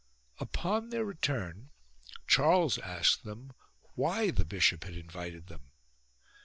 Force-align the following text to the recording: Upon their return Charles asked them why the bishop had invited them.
Upon 0.39 0.89
their 0.89 1.05
return 1.05 1.69
Charles 2.25 2.79
asked 2.79 3.23
them 3.23 3.51
why 3.93 4.31
the 4.31 4.45
bishop 4.45 4.85
had 4.85 4.95
invited 4.95 5.45
them. 5.45 5.69